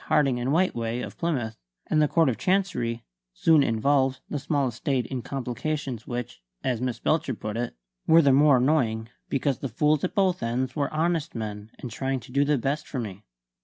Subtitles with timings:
[0.07, 3.03] Harding and Whiteway, of Plymouth and the Court of Chancery,
[3.35, 7.75] soon involved the small estate in complications which (as Miss Belcher put it)
[8.07, 12.19] were the more annoying because the fools at both ends were honest men and trying
[12.21, 13.21] to do the best for me.